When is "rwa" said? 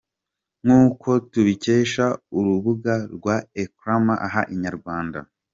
3.15-3.35